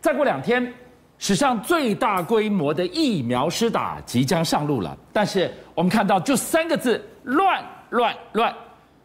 [0.00, 0.72] 再过两天，
[1.18, 4.96] 史上最大规模的疫苗施打即将上路了。
[5.12, 8.54] 但是我们看到就三个字：乱乱乱。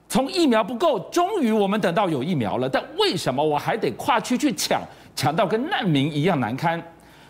[0.07, 4.81] 从疫苗不够，终于我们等到有疫苗了，但为什么我还得跨区去抢，
[5.15, 6.81] 抢到跟难民一样难堪？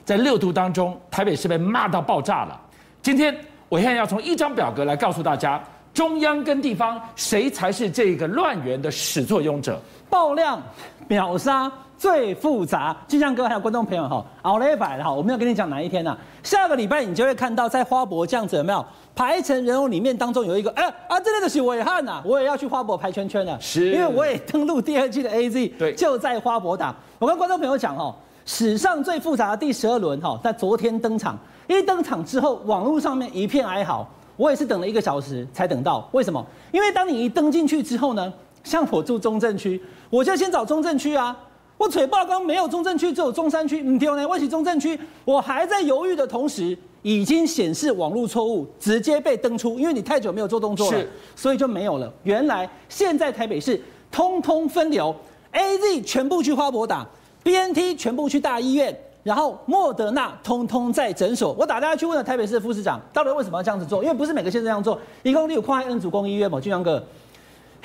[0.04, 2.62] 在六度当中，台北市被骂到爆炸了。
[3.02, 3.36] 今天
[3.70, 5.60] 我现在要从一张表格来告诉大家，
[5.94, 9.82] 中央跟地方谁才是这个乱源的始作俑者？
[10.10, 10.62] 爆量
[11.08, 16.18] 秒杀最复杂，俊相哥还有观众朋友哈，熬了一百了哈，我没有跟你讲哪一天呐、啊？
[16.44, 26.96] 下个礼拜你就会看到在花博这样子有没有排成人偶里面当中有一个哎啊，这个是伟汉呐，我也要去花博排圈圈了，是，因为我也登录第二季的 AZ，对，就在花博打。
[27.20, 28.14] 我跟观众朋友讲哈。
[28.48, 31.36] 史上最复杂的第十二轮哈，在昨天登场。
[31.66, 34.08] 一登场之后，网络上面一片哀嚎。
[34.38, 36.08] 我也是等了一个小时才等到。
[36.12, 36.46] 为什么？
[36.72, 38.32] 因为当你一登进去之后呢，
[38.64, 41.36] 像我住中正区，我就先找中正区啊。
[41.78, 43.82] 我嘴爆刚没有中正区，只有中山区。
[43.84, 44.98] 嗯，对呢，我起中正区。
[45.24, 49.78] 我还在犹豫的同时，已经显示网络错误，直接被登出。
[49.80, 51.00] 因为你太久没有做动作了，
[51.36, 52.12] 所以就没有了。
[52.24, 55.14] 原来现在台北市通通分流
[55.54, 57.06] ，AZ 全部去花博打。
[57.44, 61.54] BNT 全部去大医院，然后莫德纳通通在诊所。
[61.54, 64.04] 我打电话去问了台北市的副市长，到底为什么要这样子做？
[64.04, 65.00] 因为不是每个县市这样做。
[65.22, 67.04] 一共有跨 N 主公医院嘛，俊阳哥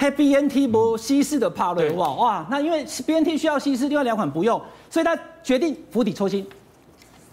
[0.09, 6.47] ，BNT 不稀释的帕瑞哇哇，那因为 BNT 需要稀释，另外两款不用，所以他决定釜底抽薪，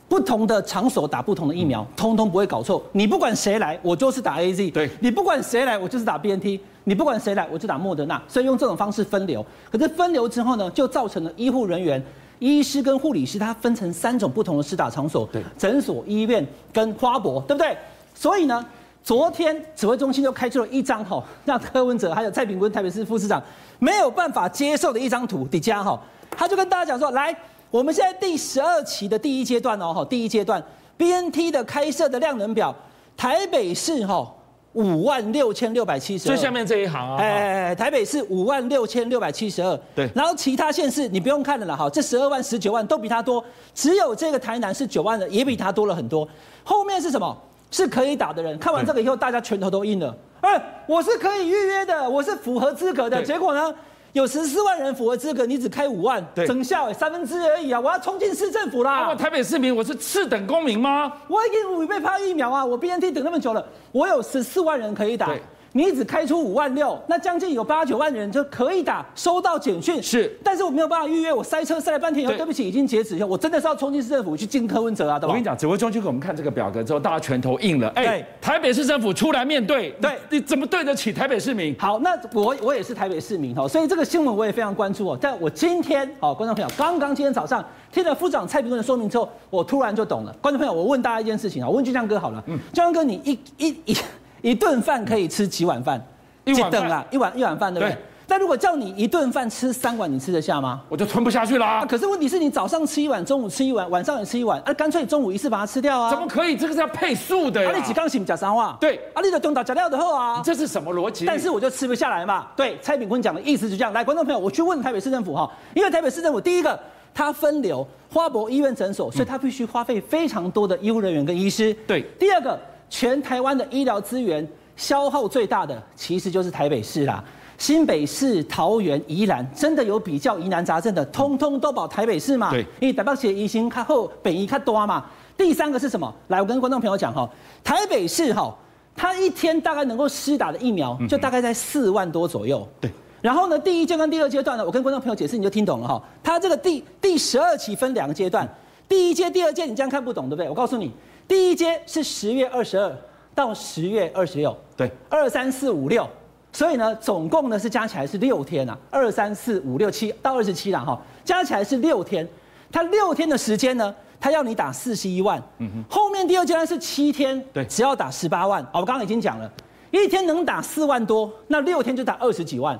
[0.09, 2.83] 不同的场所打不同的疫苗，通通不会搞错。
[2.91, 4.71] 你不管谁来，我就是打 AZ。
[4.71, 6.59] 对，你不管谁来，我就是打 BNT。
[6.85, 9.45] 你不管谁来，我就打莫德纳，所以用这种方式分流。
[9.69, 12.01] 可是分流之后呢，就造成了医护人员、
[12.39, 17.75] 医师跟护理师，他分成三种不同的施打场所，对，诊所、医院跟花博，对不对？
[18.15, 18.65] 所以呢，
[19.07, 23.41] 昨天指挥中心就开出了一张哈，让柯文哲还有蔡炳坤台北市副市长
[23.79, 25.97] 没有办法接受的一张图底下哈，
[26.31, 27.33] 他就跟大家讲说，来，
[27.71, 30.61] 我们现在第十二期的第一阶段哦，哈，第一阶段
[30.97, 32.75] BNT 的开设的量能表，
[33.15, 34.29] 台北市哈。
[34.73, 46.27] 五万六千六百七十二，最下面这一行啊，哎，台北市五万六千六百七十二，对，然后其他县市你不用看了啦，哈，这十二万、十九万都比他多，只有这个台南是九万的，也比他多了很多。
[46.63, 47.35] 后面是什么？
[47.71, 50.15] 是可以打的人，看完这个以后，大家拳头都硬了。
[50.41, 53.73] 哎，我是可以预约的，我是符合资格的，结果呢？
[54.13, 57.79] 有十四万人符合资格，你只开五万，整效三分之而已啊！
[57.79, 59.09] 我要冲进市政府啦！
[59.09, 61.11] 我台北市民，我是次等公民吗？
[61.27, 62.65] 我已经五倍发疫苗啊！
[62.65, 65.29] 我 BNT 等那么久了，我有十四万人可以打。
[65.73, 75.27] 你只开出五万六，那将近有八九万人就可以打，收到简讯是，但是我没有办法预约，我塞车塞了半天以后，对不起，已经截止以后，我真的是要冲进市政府去进柯文哲啊，对吧？
[75.27, 81.75] 我跟你讲，指挥中心给我们看这个表格之后，大家拳头硬了，哎、欸，台北市政府出来面对，对，你怎么对得起台北市民？
[81.77, 85.17] 好，那我我也是台北市民哈，所以这个新闻我也非常关注哦。
[85.19, 90.35] 但我今天，哦，观众朋友，刚刚今天早上听了副长蔡炳坤的说明之后，我突然就懂了。
[90.41, 93.97] 观众朋友，我问大家一件事情啊，我问俊江哥好了，嗯，俊相哥，你一一一
[94.41, 96.01] 一顿饭可以吃几碗饭？
[96.45, 97.93] 一等啊，一碗一碗饭，对不对？
[97.93, 100.81] 对，但如果叫你一顿饭吃三碗，你吃得下吗？
[100.87, 101.85] 我就吞不下去啦啊！
[101.85, 106.09] 可是问题是你早上吃一碗，中午吃一碗，晚上也吃一碗，啊，干脆中午一次把它吃掉啊！
[106.09, 106.55] 怎么可以？
[106.55, 107.69] 这个是要配速的呀！
[107.69, 111.25] 啊，你只刚醒讲三话，对，啊，你的东打假料的后啊，这是什么逻辑？
[111.25, 112.47] 但是我就吃不下来嘛。
[112.55, 113.91] 对，蔡炳坤讲的意思就这样。
[113.91, 116.79] 来，观众朋友，我去问台北市政府哈，因为台北市政府第一个，
[117.13, 121.73] 它分流花博医院诊所，所以它必须花费非常多的医护人员跟医师。
[121.85, 122.59] 对，第二个，
[122.89, 124.47] 全台湾的医疗资源。
[124.77, 127.23] 消耗最大的其实就是台北市啦，
[127.57, 132.51] 新北市、桃园、宜兰真的有比较疑难杂症的，通通都保台北市嘛。
[132.51, 135.03] 对，因为台北市医生较后，北医较多嘛。
[135.35, 136.13] 第三个是什么？
[136.27, 137.27] 来，我跟观众朋友讲哈，
[137.63, 138.55] 台北市哈，
[138.95, 142.67] 它一天大概能够施打的疫苗就大概在四万多左右。
[142.79, 145.99] 对，然后呢，第一阶段、第二阶段呢，我跟观众朋友解释你就听懂了哈。
[146.21, 148.47] 它这个第第十二期分两个阶段，
[148.87, 150.47] 第一阶、第二阶你这样看不懂对不对？
[150.47, 150.91] 我告诉你，
[151.27, 152.95] 第一阶是十月二十二。
[153.35, 156.09] 到十月二十六，对，二三四五六，
[156.51, 162.27] 所以呢，总共呢是加起来是六天啊，二三四五六七到二十七了哈，加起来是六天。
[162.71, 168.65] 他六天的时间呢，他要你打四十一万，嗯哼，后面第二阶段是七天，对，只要打十八万。
[168.73, 169.47] 我刚刚已经讲了，
[169.91, 172.79] 一天能打四万多，那六天就打二十几万。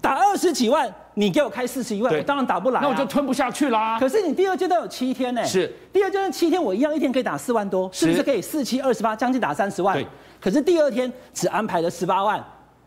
[0.00, 3.98] 打二十几万，你给我开四十一万，我当然打不来，啊，那我就吞不下去啦。
[3.98, 9.96] 可是你第二阶段有七天呢，是第二阶段七天，我一样一天可以打四万多，是不是可以四七二十八，将近打三十万？
[9.96, 10.06] 对。
[10.40, 12.42] 可是第二天只安排了十八万。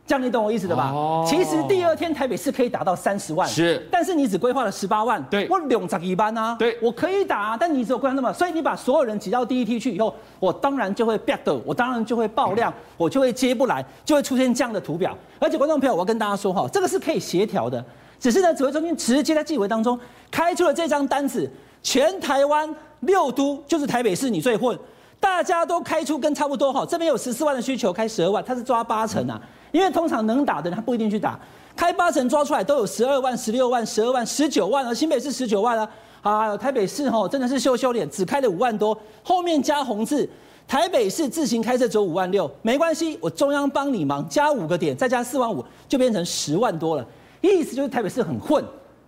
[0.07, 0.91] 这样你懂我意思的吧？
[0.91, 15.15] 哦，其实第二天台北市可以打到三十万，是，但是你只规划了十八万，对，我两十一班啊，对，我可以打啊，但你只有规划那么，所以你把所有人挤到第一梯去以后，我当然就会变的，我当然就会爆量，我就会接不来，就会出现这样的图表。
[15.39, 17.81] 而且观众朋友，我要跟大家说哈，这个是可以协调的，
[18.21, 21.49] 只是呢，指挥中心直接在纪委当中开出了这张单子，
[21.81, 24.77] 全台湾六都就是台北市你最混，
[25.19, 29.41] 大家都开出跟差不多哈，这边有十四万的需求，开十二万，他是抓八成啊，
[29.71, 31.39] 因为通常能打的人他不一定去打，
[31.75, 35.89] 开八成抓出来都有十二万、十六万、十二万、十九万啊，新北市十九万啊，
[36.21, 40.29] 啊，台北市哈真的是羞羞脸，只开了五万多，后面加红字，
[40.67, 47.03] 台北市自行开设只有五万六，没关系，我中央帮你忙，加五个点，再加四万五，就变成十万多了，
[47.49, 48.63] 意思就是台北市很混，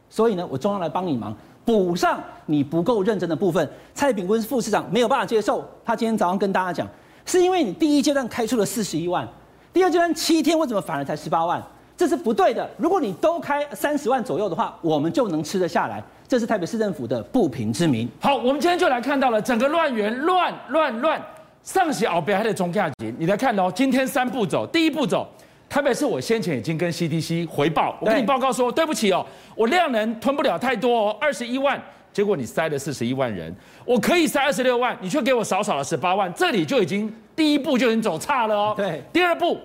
[0.10, 1.36] 所以呢，我中央来帮你忙。
[1.66, 5.64] 补上你不够认真的部分，蔡炳坤副市长没有办法接受。
[5.86, 6.88] 他今天早上跟大家讲，
[7.26, 9.26] 是因为你第一阶段开出了四十一万，
[9.72, 11.64] 第二阶段七天为什么反而才十八万？
[11.96, 12.70] 这是不对的。
[12.78, 16.04] 如果你都开三十万左右的话，我们就能吃得下来。
[16.28, 18.10] 这是台北市政府的不平之鸣。
[18.20, 21.22] 好，我们今天就来看到了整个乱源乱乱乱，
[21.64, 23.14] 上写奥北还得中下级。
[23.18, 25.26] 你来看哦，今天三步走，第一步走。
[25.74, 29.26] 台北市，我先前已经跟 CDC 回报，我跟你报告说，对不起哦，
[29.56, 31.82] 我量能吞不了太多哦，二十一万，
[32.14, 33.52] 结果你塞了四十一万人，
[33.84, 38.76] 我可以塞二十六万，你却给我少少了十八万，这里就已经第一步就已经走差了哦。
[38.78, 39.60] 对，第二步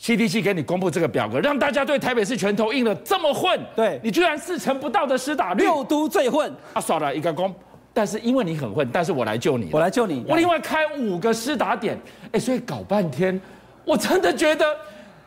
[0.00, 3.98] ，CDC 给你公布这个表格，让大家对台北市拳头硬了这么混，对。
[4.00, 6.48] 你居然四成不到的施打率，六都最混。
[6.72, 7.52] 啊，耍了一个功，
[7.92, 12.00] 但是因为你很混，但是我来救你，我来救你，我另外开五个施打点，
[12.30, 13.40] 哎，所以搞半天，
[13.84, 14.64] 我真的觉得。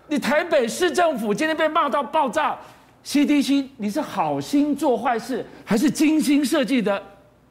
[0.08, 2.58] 你台北市政府今天被骂到爆炸
[3.06, 7.02] ，CDC 你是好心做坏事，还是精心设计的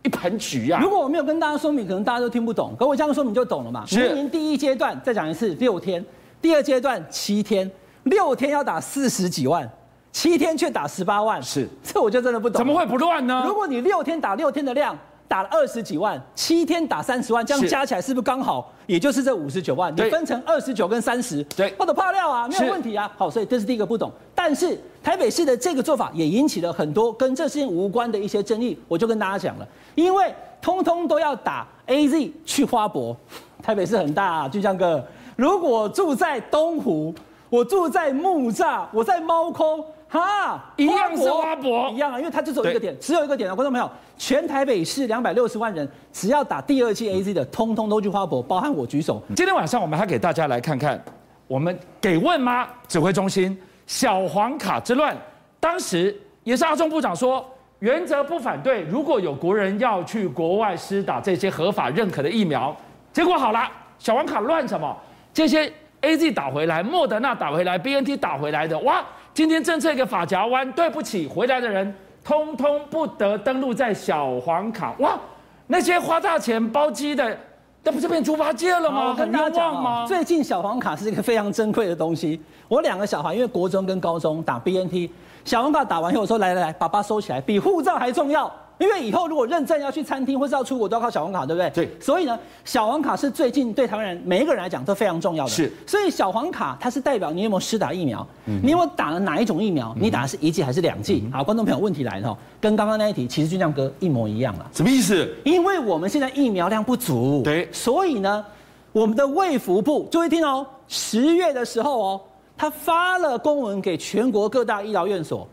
[0.02, 0.78] 一盘局呀？
[0.80, 2.74] 如果我没有跟大家说明，可能大家都听不懂。
[2.78, 3.84] 可我这样说明就懂了嘛。
[3.90, 6.04] 明年第一阶段再讲一次六天，
[6.40, 7.68] 第二阶段七天，
[8.04, 9.68] 六天要打四十几万，
[10.12, 12.58] 七天却打十八万，是这我就真的不懂。
[12.58, 13.42] 怎么会不乱呢？
[13.46, 14.96] 如果你六天打六天的量。
[15.26, 18.70] 打了二十几万，七天打三十万，这样加起来是不是刚好？
[18.86, 23.10] 也就是这五十九万，你分成二十九跟三十，对，我的爆料啊，没有问题啊。
[23.16, 24.12] 好，所以这是第一个不懂。
[24.34, 33.16] 但是台北市的这个做法也引起了很多跟这事情无关的一些争议，我就跟大家讲了，因为通通都要打 AZ 去花博，
[33.62, 35.02] 台北市很大啊，巨匠哥，
[35.36, 37.14] 如果住在东湖，
[37.48, 39.84] 我住在木栅，我在猫空。
[40.06, 49.22] 哈，一样是花博，一样啊，因为它就只有一个点，只有一个点啊，观众朋友，全台北市两百六十万人，只要打第二剂 AZ 的，通通都去花博，包含我举手。
[49.34, 51.02] 今天晚上我们还给大家来看看，
[51.46, 52.68] 我们给问吗？
[52.86, 53.56] 指挥中心
[53.86, 55.16] 小黄卡之乱，
[55.58, 57.44] 当时也是阿中部长说，
[57.80, 62.74] 原则不反对，如果有国人要去国外施打这些合法认可的疫苗，
[63.12, 63.68] 结果好了，
[63.98, 64.96] 小黄卡乱什么？
[65.32, 65.70] 这些
[66.02, 69.04] AZ 打回来，莫德纳打回来，BNT 打回来的，哇！
[69.34, 71.92] 今天政策一个法夹弯，对不起，回来的人
[72.24, 74.94] 通通不得登录在小黄卡。
[74.98, 75.18] 哇，
[75.66, 77.36] 那些花大钱包机的，
[77.82, 79.14] 那不就变猪八戒了吗？
[79.14, 80.06] 很冤枉吗？
[80.06, 82.40] 最近小黄卡是一个非常珍贵的东西。
[82.66, 85.10] 我两个小孩因为国中跟高中打 BNT，
[85.44, 88.50] 小黄卡打完以后我说来来来，爸爸收起来，比护照还重要。
[88.78, 91.70] 因为以后如果认证要去餐厅或是要出国都要靠小黄卡，对不对？
[91.70, 91.90] 对。
[92.00, 95.50] 所以呢，小黄卡是最近对台湾人每一个人来讲都非常重要的。
[95.50, 95.72] 是。
[95.86, 101.22] 所以小黄卡它是代表你有没有施打疫苗，嗯、你有没有打了哪一种疫苗，嗯、你打的是一剂还是两剂？
[101.26, 104.68] 嗯、好，观众朋友，问题来了，跟刚刚那一题其实俊将哥一模一样了。
[104.72, 105.32] 什么意思？
[105.44, 107.68] 因为我们现在疫苗量不足，对。
[107.70, 108.44] 所以呢，
[108.90, 112.20] 我们的卫福部注意听哦，十月的时候哦，
[112.56, 115.46] 他发了公文给全国各大医疗院所。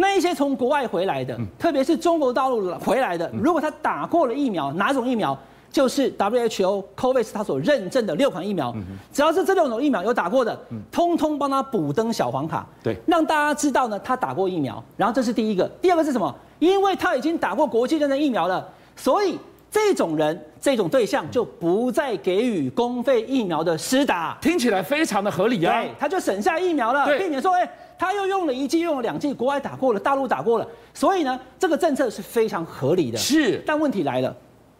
[0.00, 5.36] 那一些从国外回来的，特别是中国大陆回来的，如果他打过了疫苗，哪种疫苗？
[5.70, 8.74] 就是 WHO COVAX 他所认证的六款疫苗，
[9.12, 10.58] 只要是这六种疫苗有打过的，
[10.90, 14.82] 通通帮他补登小黄卡，对，让大家知道呢，他打过疫苗。
[14.96, 16.34] 然后这是第一个，第二个是什么？
[16.58, 19.38] 因为他已经打过国际认证疫苗了，所以
[19.70, 24.38] 这种人、这种对象就不再给予公费疫苗的施打。
[24.40, 27.70] 听起来非常的合理啊，对，他就省下疫苗了，避免说，哎。
[27.98, 33.18] 他又用了一剂，用了两剂，国外打过了，大陆打过了，所以呢，这个政策是非常合理的。
[33.18, 34.34] 是，但问题来了，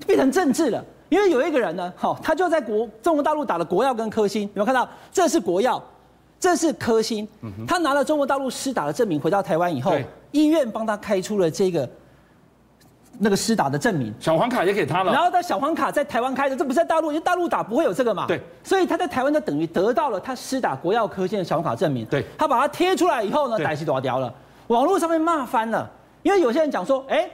[0.06, 4.88] 变成政治了，因为有一个人呢，好，他就在国中国大陆打了国药跟科兴，有没有看到？
[5.10, 5.82] 这是国药，
[6.38, 7.26] 这是科兴，
[7.66, 9.92] 他拿了中国大陆施打的证明，回到台湾以后，
[10.30, 11.88] 医院帮他开出了这个。
[13.18, 15.12] 那个施打的证明，小黄卡也给他了。
[15.12, 18.26] 然后他小黄卡在台湾开的，这不是在大陆，因为大陆打不会有这个嘛。
[18.26, 18.40] 对。
[18.62, 22.06] 所以他在台湾就等于得到了他施打国药科兴的小黄卡证明。
[22.06, 22.24] 对。
[22.38, 24.32] 他把它贴出来以后呢，歹戏大条了，
[24.68, 25.90] 网络上面骂翻了。
[26.22, 27.28] 因为有些人讲说，哎，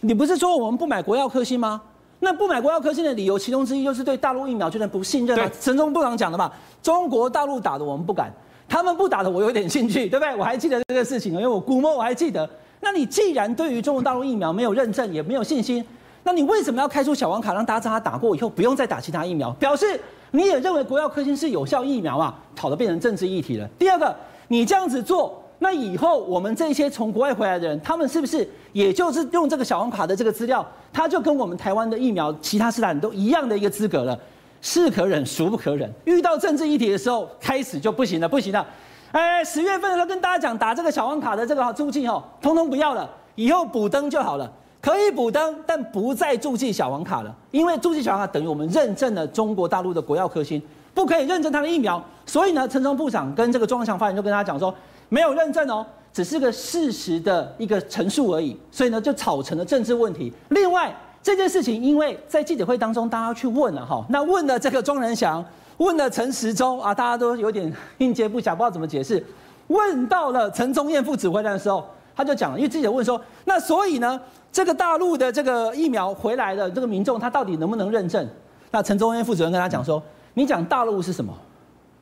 [0.00, 1.80] 你不是说我们不买国药科兴吗？
[2.20, 5.50] 那不买国药科兴的理由，其中之一就是对大陆疫苗居然不信任嘛。
[5.60, 6.50] 陈忠部长讲的嘛，
[6.82, 8.32] 中国大陆打的我们不敢，
[8.68, 10.34] 他们不打的我有点兴趣，对不对？
[10.36, 12.48] 我还记得这个事情，因为我估摸我还记得。
[12.84, 15.82] 那你既然对于中国大陆疫苗没有认证，也没有信心。
[16.22, 19.50] 那你为什么要开出小黄卡，让大家知道他打过以后不用再打其他疫苗？
[19.52, 19.98] 表示
[20.32, 22.38] 你也认为国药科兴是有效疫苗啊？
[22.54, 23.66] 吵得变成政治议题了。
[23.78, 24.14] 第二个，
[24.48, 34.18] 你这样子做，那以后我们这些从国外回来的人，他们是不是也就是用这个小黄卡的这个资料，他就跟我们台湾的疫苗其他施打都一样的一个资格了？
[34.60, 35.90] 是可忍，孰不可忍？
[36.04, 38.66] 遇到政治议题的时候，开始就不行了，不行了。
[39.14, 50.60] 哎，十月份的时候跟大家讲，打这个小黄卡的这个助记哦，通通不要了，以后补登就好了，可以补登，但不再注记小黄卡了，因为注记小黄卡等于我们认证了中国大陆的国药科兴，
[50.92, 52.02] 不可以认证它的疫苗。
[52.26, 54.74] 所以呢，陈时部长跟这个庄祥发言就跟大家讲说。
[55.10, 60.32] 没有认证哦，只是个事实的一个陈述而已，所以呢就炒成了政治问题。
[60.48, 60.92] 另外
[61.24, 65.42] 这件事情，因为在记者会当中，大家去问了哈，那问了这个庄人祥，
[65.78, 69.24] 问了陈时中啊，大家都有点应接不暇，不知道怎么解释。
[69.68, 71.82] 问到了陈宗彦副指挥官的时候，
[72.14, 74.20] 他就讲了，因为记者问说，那所以呢，
[74.52, 78.28] 这个大陆的这个疫苗回来的这个民众，他到底能不能认证？
[78.70, 80.02] 那陈宗彦副指挥官跟他讲说，
[80.34, 81.32] 你讲大陆是什么？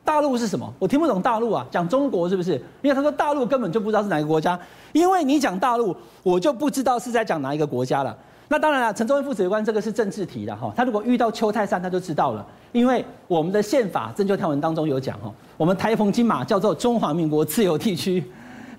[0.03, 0.69] 大陆是什么？
[0.79, 2.55] 我听不懂大陆啊，讲中国是不是？
[2.81, 4.59] 因为他说大陆根本就不知道是哪个国家，
[4.91, 8.13] 因为你讲大陆，我就不知道是在讲哪一个国家了。
[8.53, 18.23] 那当然了，陈宗彦副指挥官这个是政治题的哈，他如果遇到邱泰山，他就知道了，因为我们的宪法增修条文当中有讲哈，我们台澎金马叫做中华民国自由地区，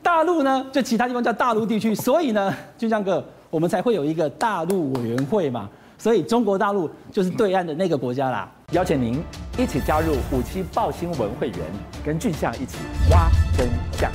[0.00, 8.48] 大陆呢就其他地方叫大陆地区，所以呢，就像个，我们才会有一个大陆委员会嘛，所以中国大陆就是对岸的那个国家啦。
[8.70, 9.20] 邀请您
[9.58, 11.58] 一起加入五七爆新闻会员，
[12.04, 12.78] 跟俊相一起
[13.10, 13.28] 挖
[13.58, 14.08] 真相。